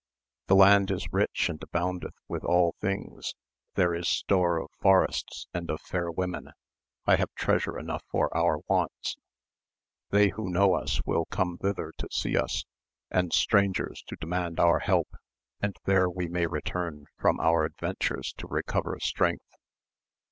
The 0.47 0.55
land 0.55 0.89
is 0.89 1.13
rich 1.13 1.47
and 1.47 1.61
aboundeth 1.61 2.15
with 2.27 2.43
all 2.43 2.73
things, 2.81 3.35
there 3.75 3.93
is 3.93 4.07
store 4.07 4.57
of 4.57 4.71
forests 4.81 5.45
and 5.53 5.69
of 5.69 5.79
fair 5.79 6.09
women. 6.09 6.53
I 7.05 7.17
have 7.17 7.31
treasure 7.35 7.77
enough 7.77 8.01
for 8.09 8.35
our 8.35 8.61
wants; 8.67 9.17
they 10.09 10.29
who 10.29 10.49
know 10.49 10.73
us 10.73 11.01
will 11.05 11.25
come 11.25 11.59
thither 11.59 11.93
to 11.99 12.07
see 12.11 12.35
us, 12.35 12.65
and 13.11 13.31
strangers 13.31 14.03
to 14.07 14.15
demand 14.15 14.59
our 14.59 14.79
help, 14.79 15.09
and 15.61 15.75
there 15.85 16.09
we 16.09 16.27
may 16.27 16.47
return 16.47 17.05
from 17.19 17.39
our 17.39 17.63
adventures 17.63 18.33
to 18.39 18.47
re 18.47 18.63
cover 18.65 18.97
strength. 18.99 19.55